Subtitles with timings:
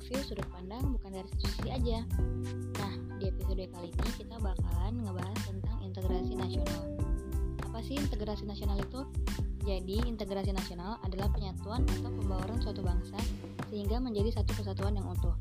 [0.00, 1.98] View Sudut Pandang bukan dari satu sisi aja.
[2.80, 6.80] Nah, di episode kali ini kita bakalan ngebahas tentang integrasi nasional.
[7.68, 9.04] Apa sih integrasi nasional itu?
[9.68, 13.20] Jadi, integrasi nasional adalah penyatuan atau pembawaan suatu bangsa
[13.68, 15.36] sehingga menjadi satu kesatuan yang utuh.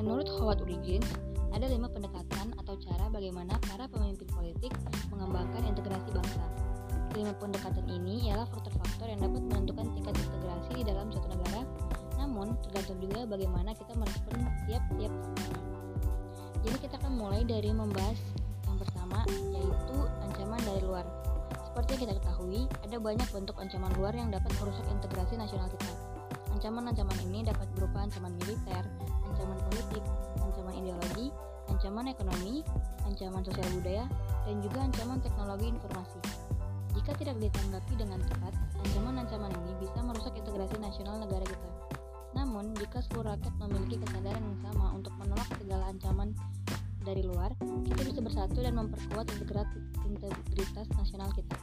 [0.00, 1.06] Menurut Howard Urigins,
[1.52, 4.72] ada lima pendekatan atau cara bagaimana para pemimpin politik
[5.12, 6.44] mengembangkan integrasi bangsa.
[7.12, 11.60] Kelima pendekatan ini ialah faktor-faktor yang dapat menentukan tingkat integrasi di dalam suatu negara,
[12.60, 14.38] tergantung juga bagaimana kita merespon
[14.68, 15.60] tiap-tiap faktornya.
[16.62, 18.18] Jadi kita akan mulai dari membahas
[18.70, 21.06] yang pertama, yaitu ancaman dari luar.
[21.72, 25.92] Seperti yang kita ketahui, ada banyak bentuk ancaman luar yang dapat merusak integrasi nasional kita.
[26.52, 28.84] Ancaman-ancaman ini dapat berupa ancaman militer,
[29.26, 30.04] ancaman politik,
[30.38, 31.32] ancaman ideologi,
[31.72, 32.62] ancaman ekonomi,
[33.08, 34.04] ancaman sosial budaya,
[34.46, 36.20] dan juga ancaman teknologi informasi.
[36.92, 38.52] Jika tidak ditanggapi dengan tepat,
[38.84, 41.51] ancaman-ancaman ini bisa merusak integrasi nasional negara.
[42.62, 46.30] Namun, jika seluruh rakyat memiliki kesadaran yang sama untuk menolak segala ancaman
[47.02, 47.50] dari luar,
[47.90, 49.26] kita bisa bersatu dan memperkuat
[50.06, 51.58] integritas nasional kita.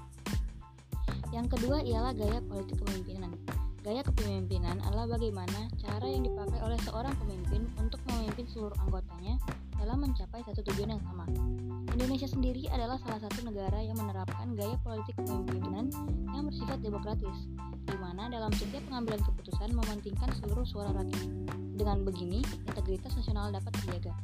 [1.32, 3.32] Yang kedua ialah gaya politik kepemimpinan.
[3.80, 9.40] Gaya kepemimpinan adalah bagaimana cara yang dipakai oleh seorang pemimpin untuk memimpin seluruh anggotanya
[9.80, 11.24] dalam mencapai satu tujuan yang sama.
[12.00, 15.92] Indonesia sendiri adalah salah satu negara yang menerapkan gaya politik kepemimpinan
[16.32, 21.28] yang bersifat demokratis, di mana dalam setiap pengambilan keputusan mementingkan seluruh suara rakyat.
[21.76, 22.40] Dengan begini,
[22.72, 24.16] integritas nasional dapat terjaga.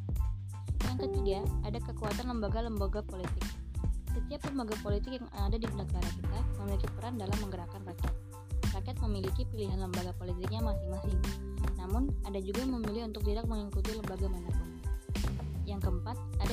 [0.88, 3.44] Yang ketiga, ada kekuatan lembaga-lembaga politik.
[4.16, 8.14] Setiap lembaga politik yang ada di negara kita memiliki peran dalam menggerakkan rakyat.
[8.72, 11.20] Rakyat memiliki pilihan lembaga politiknya masing-masing.
[11.76, 14.75] Namun, ada juga yang memilih untuk tidak mengikuti lembaga mana pun.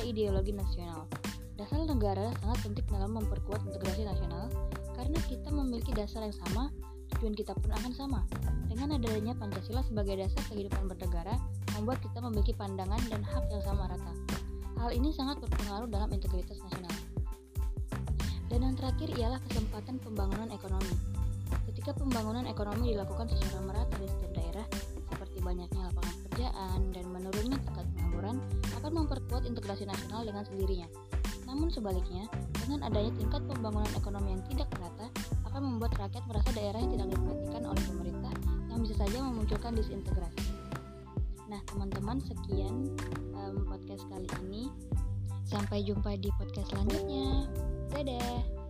[0.03, 1.07] Ideologi nasional.
[1.55, 4.51] Dasar negara sangat penting dalam memperkuat integrasi nasional
[4.99, 6.67] karena kita memiliki dasar yang sama,
[7.15, 8.19] tujuan kita pun akan sama.
[8.67, 11.39] Dengan adanya Pancasila sebagai dasar kehidupan bernegara,
[11.79, 14.13] membuat kita memiliki pandangan dan hak yang sama rata.
[14.75, 16.95] Hal ini sangat berpengaruh dalam integritas nasional.
[18.51, 20.93] Dan yang terakhir ialah kesempatan pembangunan ekonomi.
[21.71, 24.65] Ketika pembangunan ekonomi dilakukan secara merata di setiap daerah,
[25.09, 27.32] seperti banyaknya lapangan pekerjaan dan akan
[29.43, 30.87] memperkuat integrasi nasional dengan sendirinya.
[31.43, 32.25] Namun sebaliknya,
[32.63, 35.07] dengan adanya tingkat pembangunan ekonomi yang tidak merata,
[35.51, 38.33] akan membuat rakyat merasa daerahnya tidak diperhatikan oleh pemerintah
[38.71, 40.43] yang bisa saja memunculkan disintegrasi.
[41.51, 42.89] Nah, teman-teman, sekian
[43.35, 44.71] um, podcast kali ini.
[45.43, 47.45] Sampai jumpa di podcast selanjutnya.
[47.93, 48.62] Dadah.